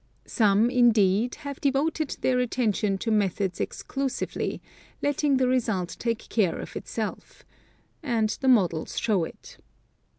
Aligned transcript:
Some, 0.25 0.71
indeed, 0.71 1.35
have 1.45 1.61
devoted 1.61 2.17
their 2.21 2.39
attention 2.39 2.97
to 2.97 3.11
methods 3.11 3.61
exclusively, 3.61 4.59
letting 5.03 5.37
the 5.37 5.47
result 5.47 5.95
take 5.99 6.27
care 6.27 6.57
of 6.57 6.75
itself,— 6.75 7.45
and 8.01 8.29
the 8.41 8.47
models 8.47 8.97
show 8.97 9.25
it. 9.25 9.59